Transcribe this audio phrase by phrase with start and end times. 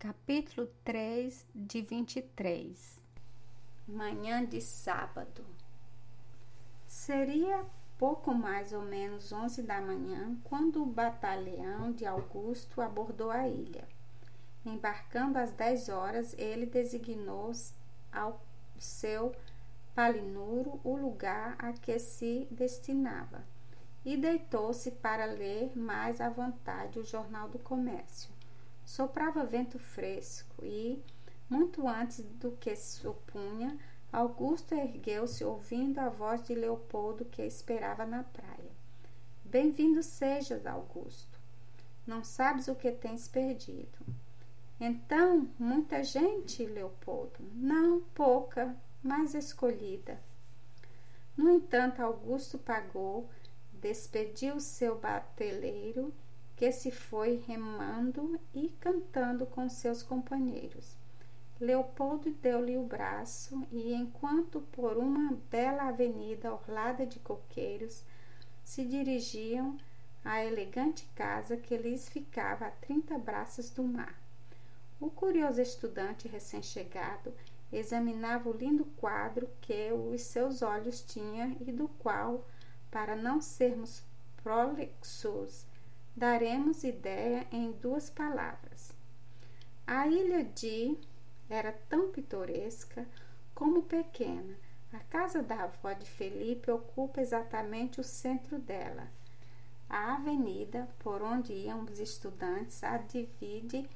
[0.00, 2.98] Capítulo 3 de 23
[3.86, 5.44] Manhã de sábado.
[6.86, 7.66] Seria
[7.98, 13.86] pouco mais ou menos onze da manhã quando o batalhão de Augusto abordou a ilha.
[14.64, 17.52] Embarcando às dez horas, ele designou
[18.10, 18.40] ao
[18.78, 19.36] seu
[19.94, 23.44] palinuro o lugar a que se destinava
[24.02, 28.39] e deitou-se para ler mais à vontade o Jornal do Comércio
[28.90, 31.00] Soprava vento fresco e,
[31.48, 33.78] muito antes do que supunha,
[34.12, 38.72] Augusto ergueu-se ouvindo a voz de Leopoldo que esperava na praia.
[39.44, 41.38] Bem-vindo sejas, Augusto.
[42.04, 43.96] Não sabes o que tens perdido.
[44.80, 47.38] Então, muita gente, Leopoldo?
[47.54, 50.20] Não, pouca, mas escolhida.
[51.36, 53.30] No entanto, Augusto pagou,
[53.72, 56.12] despediu seu bateleiro
[56.60, 60.94] que se foi remando e cantando com seus companheiros.
[61.58, 68.04] Leopoldo deu-lhe o braço e, enquanto por uma bela avenida orlada de coqueiros
[68.62, 69.78] se dirigiam
[70.22, 74.14] à elegante casa que lhes ficava a trinta braças do mar.
[75.00, 77.32] O curioso estudante recém-chegado
[77.72, 82.46] examinava o lindo quadro que os seus olhos tinham e do qual,
[82.90, 84.02] para não sermos
[84.42, 85.69] prolixos,
[86.16, 88.92] daremos ideia em duas palavras.
[89.86, 90.96] A ilha de
[91.48, 93.06] era tão pitoresca
[93.54, 94.56] como pequena.
[94.92, 99.08] A casa da avó de Felipe ocupa exatamente o centro dela.
[99.88, 103.88] A avenida por onde iam os estudantes a divide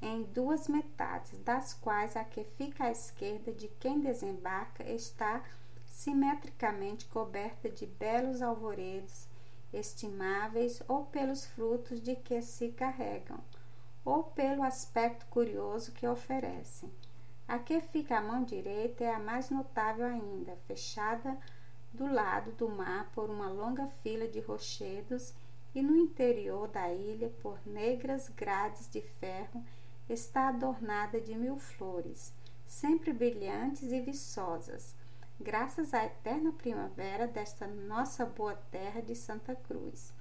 [0.00, 5.42] em duas metades, das quais a que fica à esquerda de quem desembarca está
[5.84, 9.28] simetricamente coberta de belos alvoredos
[9.72, 13.38] estimáveis ou pelos frutos de que se carregam,
[14.04, 16.90] ou pelo aspecto curioso que oferecem.
[17.46, 21.36] A que fica à mão direita é a mais notável ainda, fechada
[21.92, 25.34] do lado do mar por uma longa fila de rochedos
[25.74, 29.64] e no interior da ilha, por negras grades de ferro,
[30.08, 32.32] está adornada de mil flores,
[32.66, 34.94] sempre brilhantes e viçosas,
[35.40, 40.12] graças à eterna primavera desta nossa boa terra de Santa Cruz.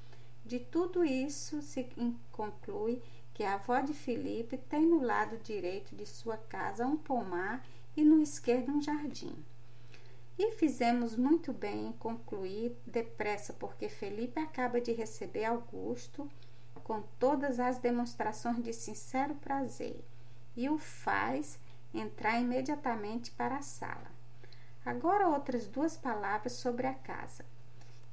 [0.46, 1.90] De tudo isso se
[2.32, 3.02] conclui
[3.34, 7.66] que a avó de Felipe tem no lado direito de sua casa um pomar
[7.98, 9.36] e no esquerdo um jardim.
[10.38, 16.30] E fizemos muito bem em concluir depressa, porque Felipe acaba de receber Augusto
[16.82, 20.02] com todas as demonstrações de sincero prazer
[20.56, 21.60] e o faz
[21.94, 24.19] entrar imediatamente para a sala.
[24.86, 27.46] Agora outras duas palavras sobre a casa.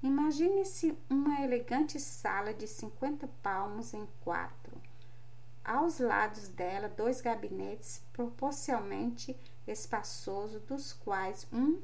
[0.03, 4.77] Imagine-se uma elegante sala de 50 palmos em quatro.
[5.65, 11.81] Aos lados dela, dois gabinetes proporcionalmente espaçosos, dos quais um,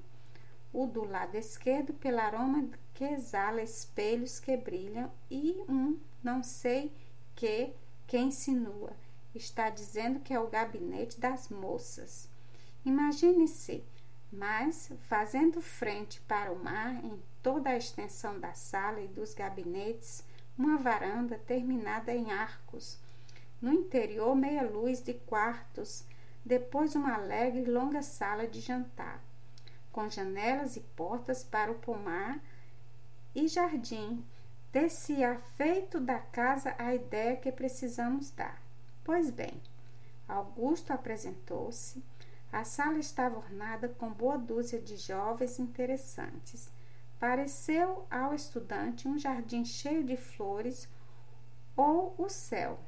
[0.72, 6.92] o do lado esquerdo, pelo aroma que exala espelhos que brilham, e um, não sei
[7.34, 7.72] que,
[8.06, 8.92] que insinua.
[9.34, 12.28] Está dizendo que é o gabinete das moças.
[12.84, 13.82] Imagine-se
[14.32, 20.24] mas fazendo frente para o mar em toda a extensão da sala e dos gabinetes,
[20.56, 22.98] uma varanda terminada em arcos.
[23.60, 26.04] No interior, meia luz de quartos,
[26.44, 29.22] depois uma alegre e longa sala de jantar,
[29.92, 32.40] com janelas e portas para o pomar
[33.34, 34.24] e jardim.
[34.72, 38.58] Desse afeito da casa a ideia que precisamos dar.
[39.04, 39.60] Pois bem,
[40.26, 42.02] Augusto apresentou-se,
[42.52, 46.70] a sala estava ornada com boa dúzia de jovens interessantes.
[47.18, 50.86] Pareceu ao estudante um jardim cheio de flores
[51.74, 52.78] ou o céu,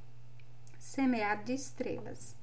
[0.79, 2.37] semeado de estrelas.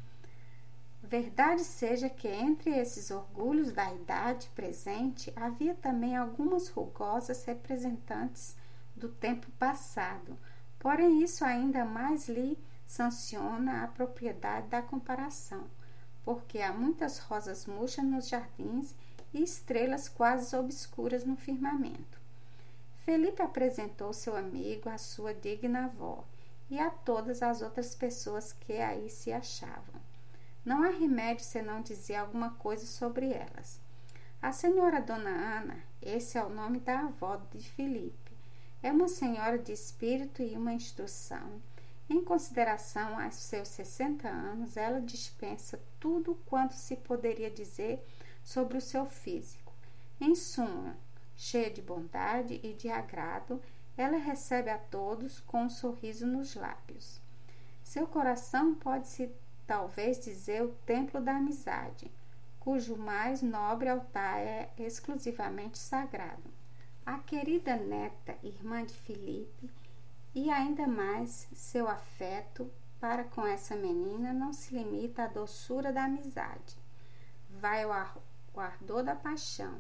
[1.04, 8.56] Verdade seja que entre esses orgulhos da idade presente havia também algumas rugosas representantes
[8.96, 10.36] do tempo passado,
[10.80, 15.70] porém isso ainda mais lhe sanciona a propriedade da comparação
[16.24, 18.94] porque há muitas rosas murchas nos jardins
[19.34, 22.20] e estrelas quase obscuras no firmamento.
[23.06, 26.24] Felipe apresentou seu amigo à sua digna avó
[26.70, 30.02] e a todas as outras pessoas que aí se achavam.
[30.64, 33.80] Não há remédio senão dizer alguma coisa sobre elas.
[34.42, 38.32] A senhora Dona Ana, esse é o nome da avó de Felipe,
[38.82, 41.62] é uma senhora de espírito e uma instrução
[42.12, 48.06] em consideração aos seus 60 anos, ela dispensa tudo quanto se poderia dizer
[48.44, 49.74] sobre o seu físico.
[50.20, 50.98] Em suma,
[51.38, 53.62] cheia de bondade e de agrado,
[53.96, 57.22] ela recebe a todos com um sorriso nos lábios.
[57.82, 59.32] Seu coração pode-se
[59.66, 62.12] talvez dizer o templo da amizade,
[62.60, 66.52] cujo mais nobre altar é exclusivamente sagrado.
[67.06, 69.70] A querida neta, irmã de Felipe,
[70.34, 76.06] e ainda mais seu afeto para com essa menina não se limita à doçura da
[76.06, 76.78] amizade.
[77.50, 78.22] Vai ao
[78.56, 79.80] ardor da paixão.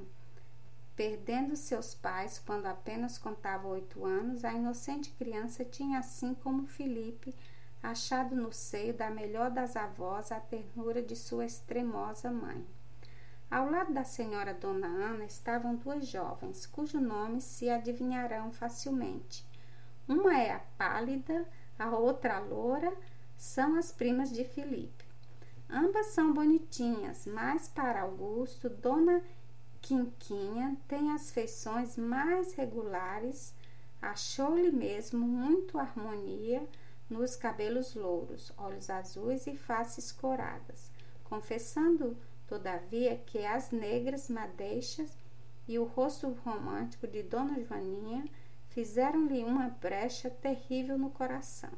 [0.95, 7.33] Perdendo seus pais quando apenas contava oito anos, a inocente criança tinha, assim como Felipe,
[7.81, 12.65] achado no seio da melhor das avós a ternura de sua extremosa mãe.
[13.50, 19.45] Ao lado da senhora Dona Ana estavam duas jovens, cujo nome se adivinharão facilmente.
[20.07, 22.94] Uma é a pálida, a outra a loura,
[23.38, 25.06] são as primas de Felipe.
[25.69, 29.24] Ambas são bonitinhas, mas para Augusto, Dona
[29.81, 33.53] Quinquinha tem as feições mais regulares.
[34.01, 36.68] Achou-lhe mesmo muito harmonia
[37.09, 40.92] nos cabelos louros, olhos azuis e faces coradas,
[41.24, 45.18] confessando, todavia, que as negras madeixas
[45.68, 48.25] e o rosto romântico de Dona Joaninha
[48.73, 51.71] fizeram-lhe uma brecha terrível no coração.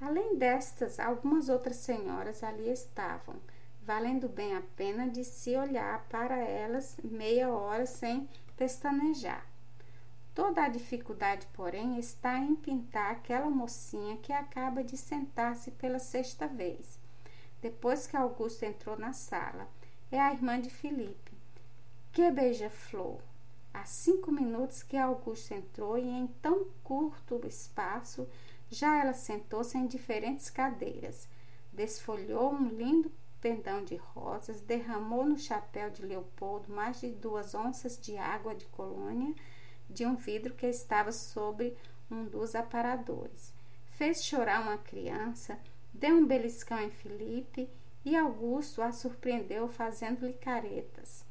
[0.00, 3.36] Além destas, algumas outras senhoras ali estavam,
[3.82, 9.46] valendo bem a pena de se olhar para elas meia hora sem pestanejar.
[10.34, 16.46] Toda a dificuldade, porém, está em pintar aquela mocinha que acaba de sentar-se pela sexta
[16.46, 16.98] vez,
[17.60, 19.68] depois que Augusto entrou na sala.
[20.10, 21.32] É a irmã de Felipe.
[22.12, 23.31] Que beija-flor!
[23.74, 28.28] Há cinco minutos que Augusto entrou e em tão curto espaço
[28.70, 31.28] já ela sentou-se em diferentes cadeiras,
[31.72, 33.10] desfolhou um lindo
[33.40, 38.66] pendão de rosas, derramou no chapéu de Leopoldo mais de duas onças de água de
[38.66, 39.34] colônia
[39.90, 41.76] de um vidro que estava sobre
[42.10, 43.52] um dos aparadores.
[43.90, 45.58] Fez chorar uma criança,
[45.92, 47.68] deu um beliscão em Felipe
[48.04, 51.24] e Augusto a surpreendeu fazendo-lhe caretas.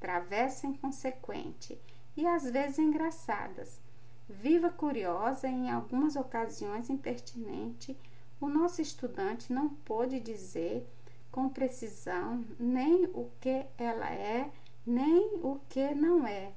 [0.00, 1.80] Travessa inconsequente
[2.16, 3.80] e às vezes engraçadas,
[4.28, 7.98] Viva curiosa e em algumas ocasiões impertinente,
[8.40, 10.88] o nosso estudante não pôde dizer
[11.30, 14.50] com precisão nem o que ela é,
[14.86, 16.52] nem o que não é.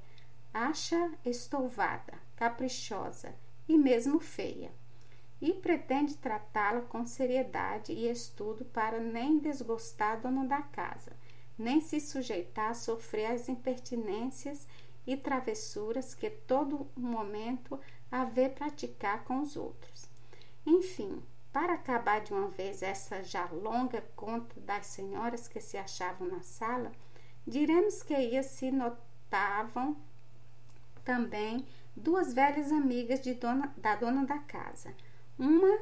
[0.53, 3.35] Acha estouvada, caprichosa
[3.67, 4.71] e mesmo feia.
[5.41, 11.11] E pretende tratá-la com seriedade e estudo para nem desgostar a dona da casa,
[11.57, 14.67] nem se sujeitar a sofrer as impertinências
[15.05, 17.79] e travessuras que todo momento
[18.11, 20.07] a vê praticar com os outros.
[20.65, 26.27] Enfim, para acabar de uma vez essa já longa conta das senhoras que se achavam
[26.27, 26.91] na sala,
[27.45, 29.97] diremos que aí se notavam
[31.03, 31.65] também
[31.95, 34.93] duas velhas amigas dona, da dona da casa.
[35.39, 35.79] Uma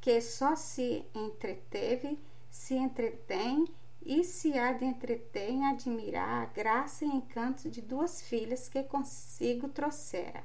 [0.00, 2.18] que só se entreteve,
[2.50, 3.66] se entretém
[4.02, 8.82] e se há de entreter em admirar a graça e encanto de duas filhas que
[8.82, 10.42] consigo trouxera,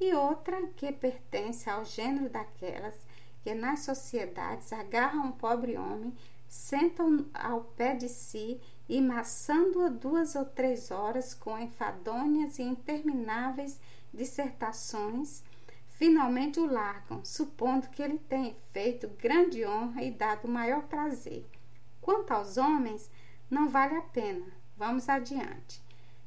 [0.00, 2.94] e outra que pertence ao gênero daquelas
[3.42, 6.14] que nas sociedades agarram um pobre homem,
[6.48, 13.78] sentam ao pé de si e maçando-o duas ou três horas com enfadonhas e intermináveis
[14.12, 15.44] dissertações,
[15.88, 21.46] finalmente o largam, supondo que ele tem feito grande honra e dado maior prazer.
[22.10, 23.08] Quanto aos homens,
[23.48, 24.44] não vale a pena.
[24.76, 25.80] Vamos adiante.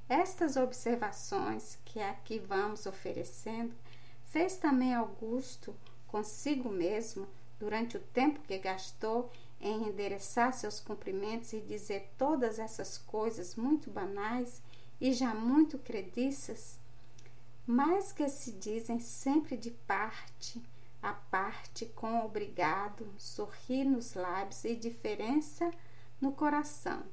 [0.08, 3.76] Estas observações que aqui vamos oferecendo,
[4.24, 5.76] fez também Augusto
[6.08, 7.28] consigo mesmo
[7.60, 9.30] durante o tempo que gastou
[9.60, 14.62] em endereçar seus cumprimentos e dizer todas essas coisas muito banais
[15.02, 16.80] e já muito crediças,
[17.68, 20.64] mas que se dizem sempre de parte
[21.04, 25.70] a parte com obrigado, sorrir nos lábios e diferença
[26.22, 27.04] no coração.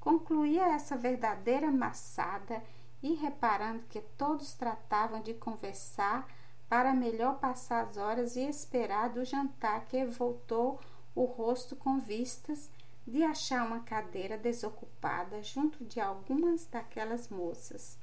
[0.00, 2.60] Concluía essa verdadeira maçada
[3.00, 6.26] e reparando que todos tratavam de conversar
[6.68, 10.80] para melhor passar as horas e esperar do jantar que voltou
[11.14, 12.68] o rosto com vistas
[13.06, 17.96] de achar uma cadeira desocupada junto de algumas daquelas moças.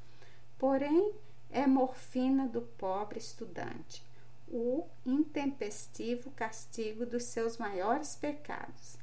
[0.57, 1.13] Porém,
[1.49, 4.06] é morfina do pobre estudante
[4.47, 8.97] o intempestivo castigo dos seus maiores pecados.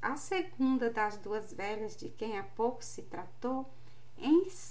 [0.00, 3.72] A segunda das duas velhas de quem há pouco se tratou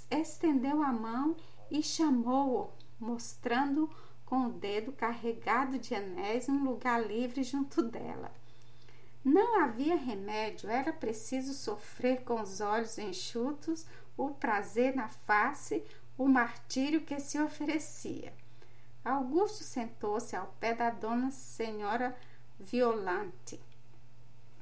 [0.10, 1.36] estendeu a mão
[1.70, 3.90] e chamou-o, mostrando
[4.26, 8.32] com o dedo carregado de anéis um lugar livre junto dela.
[9.24, 13.86] Não havia remédio, era preciso sofrer com os olhos enxutos
[14.18, 15.84] o prazer na face,
[16.18, 18.34] o martírio que se oferecia.
[19.03, 22.15] Augusto sentou-se ao pé da dona senhora
[22.60, 23.60] Violante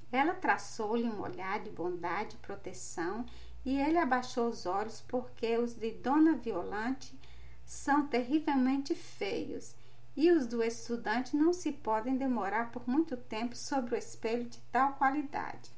[0.09, 3.25] Ela traçou-lhe um olhar de bondade e proteção
[3.65, 7.19] e ele abaixou os olhos porque os de Dona Violante
[7.65, 9.75] são terrivelmente feios
[10.15, 14.59] e os do estudante não se podem demorar por muito tempo sobre o espelho de
[14.71, 15.69] tal qualidade.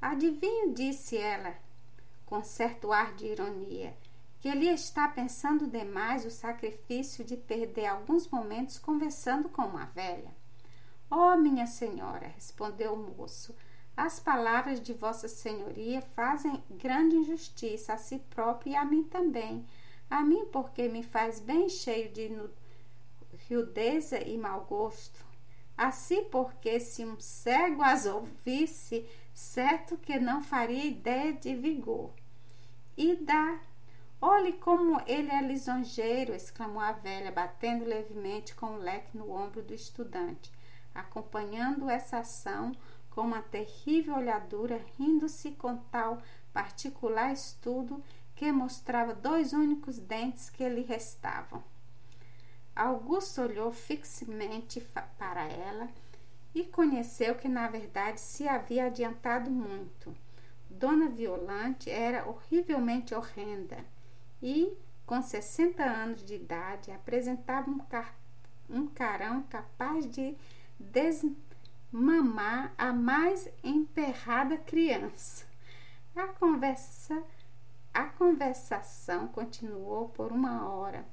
[0.00, 1.54] Adivinho, disse ela,
[2.26, 3.96] com certo ar de ironia,
[4.42, 10.34] que ele está pensando demais o sacrifício de perder alguns momentos conversando com uma velha.
[11.08, 13.54] Oh, minha senhora, respondeu o moço,
[13.96, 19.64] as palavras de Vossa Senhoria fazem grande injustiça a si próprio e a mim também.
[20.10, 22.28] A mim, porque me faz bem cheio de
[23.48, 25.24] rudeza e mau gosto.
[25.76, 32.12] Assim, porque se um cego as ouvisse, certo que não faria ideia de vigor.
[32.96, 33.60] E dá.
[34.24, 39.60] Olhe como ele é lisonjeiro, exclamou a velha, batendo levemente com o leque no ombro
[39.60, 40.48] do estudante,
[40.94, 42.70] acompanhando essa ação
[43.10, 48.00] com uma terrível olhadura, rindo-se com tal particular estudo
[48.36, 51.60] que mostrava dois únicos dentes que lhe restavam.
[52.76, 54.80] Augusto olhou fixamente
[55.18, 55.88] para ela
[56.54, 60.14] e conheceu que, na verdade, se havia adiantado muito.
[60.70, 63.84] Dona Violante era horrivelmente horrenda
[64.42, 68.14] e, com 60 anos de idade, apresentava um, car
[68.68, 70.34] um carão capaz de
[70.78, 75.46] desmamar a mais emperrada criança.
[76.16, 77.22] A conversa
[77.94, 81.04] a conversação continuou por uma hora.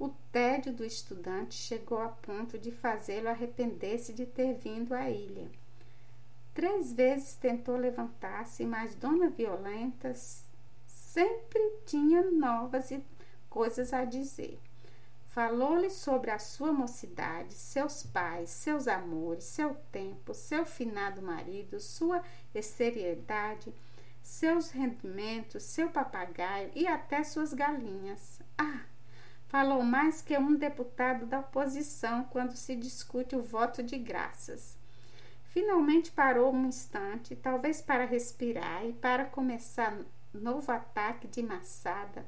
[0.00, 5.48] O tédio do estudante chegou a ponto de fazê-lo arrepender-se de ter vindo à ilha.
[6.52, 10.12] Três vezes tentou levantar-se, mas Dona Violenta
[11.12, 12.90] sempre tinha novas
[13.50, 14.58] coisas a dizer.
[15.28, 22.22] Falou-lhe sobre a sua mocidade, seus pais, seus amores, seu tempo, seu finado marido, sua
[22.54, 23.74] esterilidade,
[24.22, 28.40] seus rendimentos, seu papagaio e até suas galinhas.
[28.56, 28.80] Ah!
[29.48, 34.78] Falou mais que um deputado da oposição quando se discute o voto de graças.
[35.44, 39.94] Finalmente parou um instante, talvez para respirar e para começar
[40.38, 42.26] novo ataque de maçada.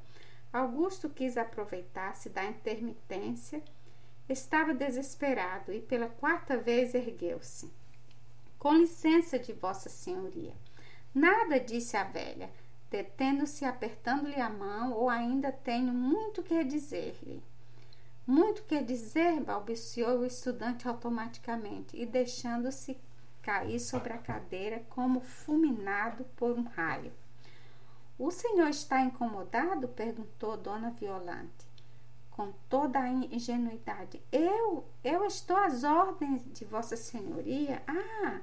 [0.51, 3.61] Augusto quis aproveitar-se da intermitência.
[4.27, 7.71] Estava desesperado e pela quarta vez ergueu-se.
[8.57, 10.53] Com licença de Vossa Senhoria.
[11.13, 12.49] Nada, disse a velha
[12.95, 17.43] detendo-se apertando-lhe a mão, ou ainda tenho muito que dizer-lhe.
[18.25, 22.97] Muito que dizer, balbuciou o estudante automaticamente e deixando-se
[23.41, 27.11] cair sobre a cadeira como fulminado por um raio.
[28.17, 29.87] O senhor está incomodado?
[29.89, 31.67] perguntou Dona Violante,
[32.31, 34.21] com toda a ingenuidade.
[34.31, 37.83] Eu, eu estou às ordens de Vossa Senhoria.
[37.87, 38.39] Ah,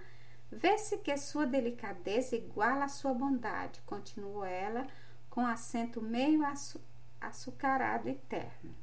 [0.54, 4.86] Vê-se que sua delicadeza iguala a sua bondade, continuou ela
[5.30, 6.78] com acento meio açu
[7.18, 8.74] açucarado e terno.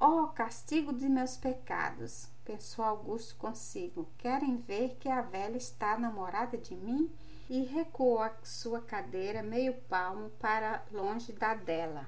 [0.00, 4.08] Oh, castigo de meus pecados, pensou Augusto consigo.
[4.16, 7.12] Querem ver que a velha está namorada de mim?
[7.50, 12.06] E recuou a sua cadeira meio palmo para longe da dela.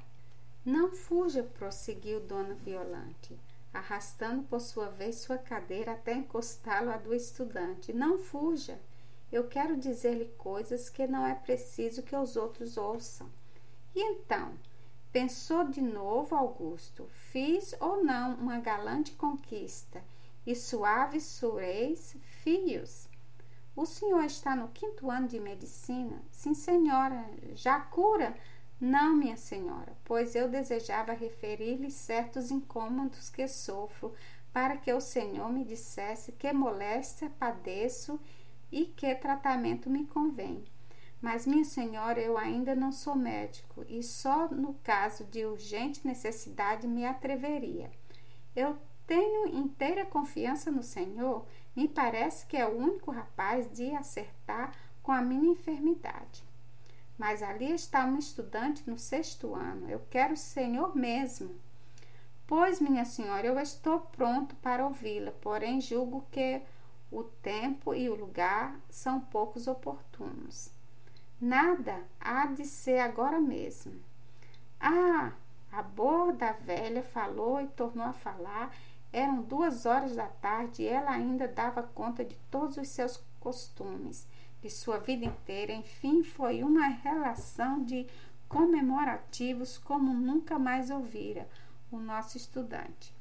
[0.65, 3.39] Não fuja, prosseguiu Dona Violante
[3.73, 7.93] arrastando por sua vez sua cadeira até encostá-lo à do estudante.
[7.93, 8.79] Não fuja.
[9.31, 13.31] Eu quero dizer-lhe coisas que não é preciso que os outros ouçam.
[13.95, 14.53] E então,
[15.11, 20.03] pensou de novo Augusto, fiz ou não uma galante conquista,
[20.47, 23.09] e suaves sureis fios.
[23.75, 26.23] O senhor está no quinto ano de medicina?
[26.31, 27.25] Sim, senhora.
[27.55, 28.35] Já cura?
[28.79, 34.13] Não, minha senhora, pois eu desejava referir-lhe certos incômodos que sofro,
[34.53, 38.21] para que o Senhor me dissesse que moléstia padeço
[38.71, 40.65] e que tratamento me convém.
[41.21, 46.89] Mas, minha senhora, eu ainda não sou médico e só no caso de urgente necessidade
[46.89, 47.91] me atreveria.
[48.55, 48.77] Eu
[49.07, 55.13] tenho inteira confiança no Senhor, me parece que é o único rapaz de acertar com
[55.13, 56.45] a minha enfermidade.
[57.19, 59.89] Mas ali está um estudante no sexto ano.
[59.89, 61.55] Eu quero o Senhor mesmo.
[62.47, 66.61] Pois, minha senhora, eu estou pronto para ouvi-la, porém julgo que
[67.11, 70.71] o tempo e o lugar são poucos oportunos.
[71.41, 74.01] Nada há de ser agora mesmo.
[74.81, 75.33] Ah,
[75.71, 78.75] a boa da velha falou e tornou a falar.
[79.13, 84.27] Eram duas horas da tarde e ela ainda dava conta de todos os seus costumes
[84.63, 88.07] de sua vida inteira, enfim, foi uma relação de
[88.49, 91.49] comemorativos como nunca mais ouvira
[91.91, 93.13] o nosso estudante.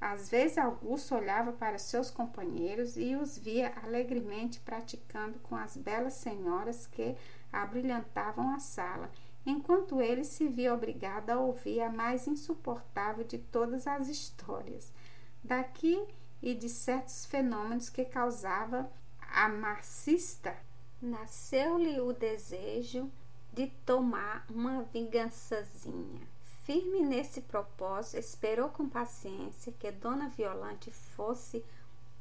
[0.00, 6.14] Às vezes, Augusto olhava para seus companheiros e os via alegremente praticando com as belas
[6.14, 7.16] senhoras que
[7.52, 9.10] abrilhantavam a sala,
[9.44, 14.92] enquanto ele se via obrigado a ouvir a mais insuportável de todas as histórias,
[15.42, 16.02] daqui
[16.42, 18.90] e de certos fenômenos que causava
[19.20, 20.56] a marxista.
[21.00, 23.10] Nasceu-lhe o desejo
[23.52, 26.26] de tomar uma vingançazinha
[26.68, 31.64] Firme nesse propósito, esperou com paciência que Dona Violante fosse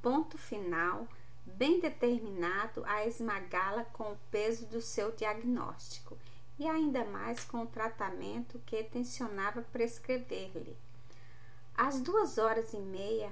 [0.02, 1.06] ponto final,
[1.46, 6.18] bem determinado a esmagá-la com o peso do seu diagnóstico
[6.58, 10.78] e ainda mais com o tratamento que tensionava prescrever-lhe.
[11.78, 13.32] Às duas horas e meia,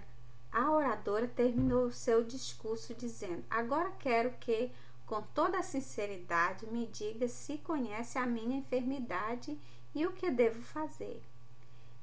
[0.51, 4.71] a oradora terminou seu discurso dizendo: Agora quero que,
[5.07, 9.59] com toda a sinceridade, me diga se conhece a minha enfermidade
[9.95, 11.23] e o que devo fazer?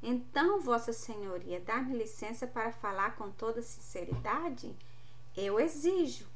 [0.03, 4.75] Então, Vossa Senhoria, dá-me licença para falar com toda sinceridade?
[5.37, 6.27] Eu exijo.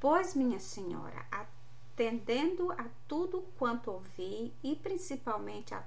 [0.00, 5.84] Pois, minha senhora, atendendo a tudo quanto ouvi e principalmente a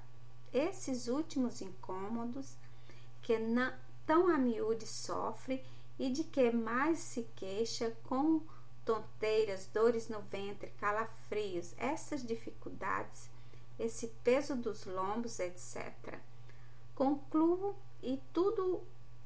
[0.50, 2.56] esses últimos incômodos
[3.30, 3.72] que não,
[4.04, 5.64] tão a miúde sofre
[5.96, 8.40] e de que mais se queixa com
[8.84, 13.30] tonteiras, dores no ventre, calafrios, essas dificuldades
[13.80, 16.18] esse peso dos lombos, etc.
[16.94, 18.82] Concluo e tudo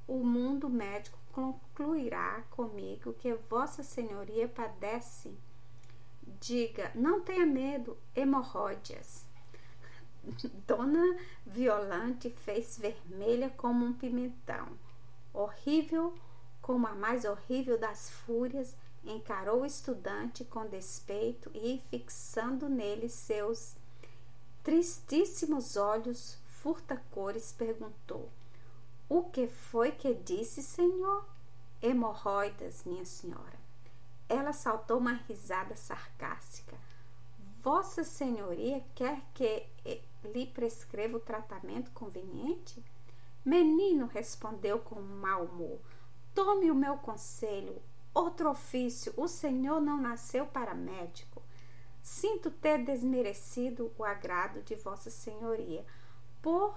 [0.06, 5.36] o mundo médico concluirá comigo que Vossa Senhoria padece.
[6.40, 9.26] Diga, não tenha medo, hemorróidias.
[10.66, 14.68] Dona Violante fez vermelha como um pimentão.
[15.32, 16.14] Horrível
[16.64, 23.76] como a mais horrível das fúrias, encarou o estudante com despeito e, fixando nele seus
[24.62, 28.30] tristíssimos olhos furta-cores, perguntou:
[29.10, 31.26] O que foi que disse, senhor?
[31.82, 33.58] Hemorroidas, minha senhora.
[34.26, 36.78] Ela saltou uma risada sarcástica.
[37.62, 39.66] Vossa Senhoria quer que
[40.28, 42.82] lhe prescreva o tratamento conveniente?
[43.44, 45.78] Menino, respondeu com mau humor,
[46.34, 47.80] tome o meu conselho.
[48.14, 51.42] Outro ofício, o senhor não nasceu para médico.
[52.02, 55.84] Sinto ter desmerecido o agrado de Vossa Senhoria.
[56.40, 56.76] Por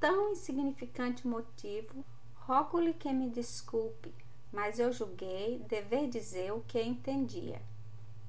[0.00, 4.14] tão insignificante motivo, rogo-lhe que me desculpe,
[4.52, 7.60] mas eu julguei dever dizer o que entendia.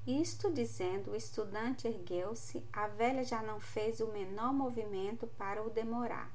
[0.06, 5.68] Isto dizendo, o estudante ergueu-se, a velha já não fez o menor movimento para o
[5.68, 6.30] demorar,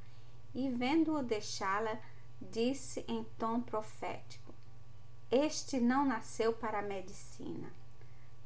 [0.54, 1.98] e vendo-o deixá-la,
[2.42, 4.54] disse em tom profético:
[5.32, 7.72] Este não nasceu para a medicina.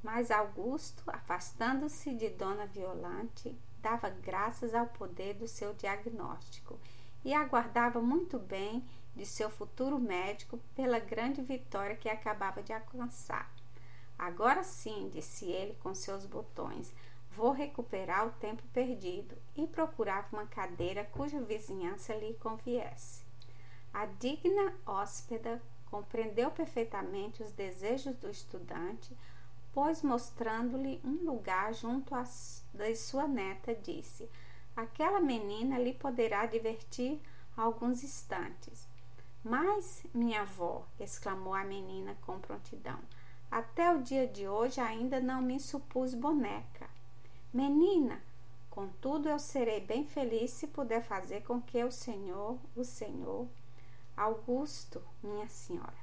[0.04, 6.80] Mas Augusto, afastando-se de Dona Violante, dava graças ao poder do seu diagnóstico
[7.24, 13.55] e aguardava muito bem de seu futuro médico pela grande vitória que acabava de alcançar.
[14.18, 16.94] Agora sim, disse ele com seus botões,
[17.32, 23.24] vou recuperar o tempo perdido e procurava uma cadeira cuja vizinhança lhe conviesse.
[23.94, 29.16] A digna hóspeda compreendeu perfeitamente os desejos do estudante,
[29.74, 32.24] pois mostrando-lhe um lugar junto à
[32.74, 34.30] da sua neta, disse:
[34.76, 37.22] Aquela menina lhe poderá divertir
[37.56, 38.88] alguns instantes.
[39.44, 43.00] Mas, minha avó, exclamou a menina com prontidão,
[43.56, 46.90] até o dia de hoje ainda não me supus boneca.
[47.54, 48.22] Menina,
[48.70, 53.48] contudo eu serei bem feliz se puder fazer com que o senhor, o senhor,
[54.18, 55.96] Augusto, minha senhora,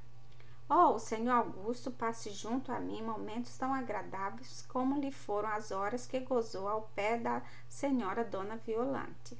[0.66, 5.70] Oh, o senhor Augusto passe junto a mim momentos tão agradáveis como lhe foram as
[5.70, 9.36] horas que gozou ao pé da senhora Dona Violante.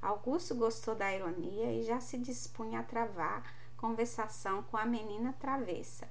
[0.00, 3.42] Augusto gostou da ironia e já se dispunha a travar
[3.76, 6.06] conversação com a menina travessa.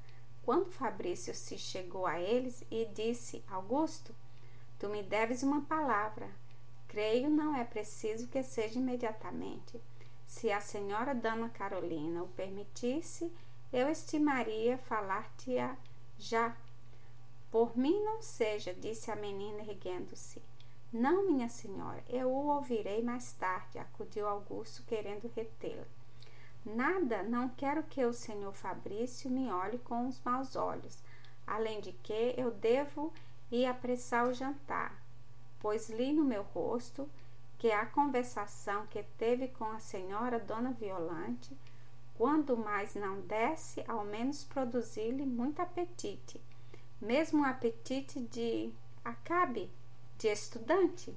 [0.47, 4.15] Quando Fabrício se chegou a eles e disse: Augusto,
[4.79, 6.29] tu me deves uma palavra.
[6.87, 9.77] Creio não é preciso que seja imediatamente.
[10.25, 13.29] Se a senhora Dona Carolina o permitisse,
[13.73, 15.75] eu estimaria falar-te-a
[16.17, 16.55] já.
[17.51, 20.41] Por mim não seja, disse a menina erguendo-se.
[20.93, 25.96] Não, minha senhora, eu o ouvirei mais tarde, acudiu Augusto, querendo retê-la.
[26.75, 31.01] Nada, não quero que o senhor Fabrício me olhe com os maus olhos.
[31.45, 33.13] Além de que eu devo
[33.49, 35.01] ir apressar o jantar,
[35.59, 37.09] pois li no meu rosto
[37.57, 41.57] que a conversação que teve com a senhora Dona Violante
[42.17, 46.41] quando mais não desce, ao menos produzir-lhe muito apetite,
[46.99, 48.73] mesmo um apetite de
[49.05, 49.69] acabe,
[50.17, 51.15] de estudante.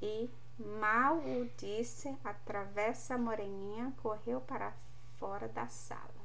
[0.00, 4.72] E, mal o disse, a travessa moreninha correu para a
[5.18, 6.19] fora da sala.